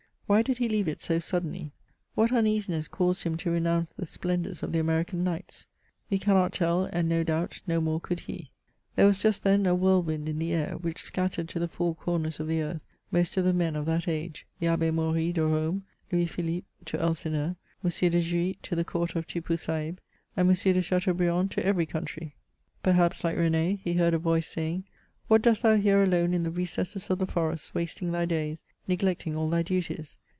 [0.31, 1.73] Why did he leave it so suddenly?
[2.15, 5.65] what uneasiness caused him to renounce the splendours of the American nights?
[6.09, 8.49] We cannot tell, and no doubt no more could he.
[8.95, 12.39] There was just then a whirlwind in the air, which scattered to the four comers
[12.39, 12.79] of the earth
[13.11, 16.97] most of the men of that age— the Abb^ Maury to Rome, Louis Philippe to
[16.97, 17.89] Elsineur, M.
[17.91, 19.97] de Jouy to the court of Tippoo Saib,
[20.37, 20.55] and M.
[20.55, 22.37] de Chateaubriand to every country.
[22.81, 24.85] Perhaps, Uke R^n^, he heard a voice, saying,
[25.27, 29.33] "What dost thou here alone in the recesses of the forests wasting thy days, neglecting
[29.35, 30.17] all thy duties